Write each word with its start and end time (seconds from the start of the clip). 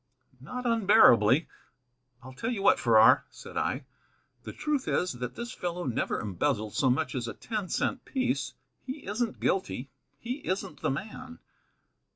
"Not 0.39 0.65
unbearably. 0.65 1.47
I'll 2.23 2.33
tell 2.33 2.49
you 2.49 2.63
what, 2.63 2.79
Farrar," 2.79 3.23
said 3.29 3.55
I, 3.55 3.85
"the 4.45 4.51
truth 4.51 4.87
is, 4.87 5.13
that 5.19 5.35
this 5.35 5.51
fellow 5.51 5.83
never 5.83 6.19
embezzled 6.19 6.73
so 6.73 6.89
much 6.89 7.13
as 7.13 7.27
a 7.27 7.35
ten 7.35 7.69
cent 7.69 8.03
piece. 8.03 8.55
He 8.83 9.05
isn't 9.05 9.39
guilty: 9.39 9.91
he 10.17 10.37
isn't 10.43 10.79
the 10.81 10.89
man." 10.89 11.37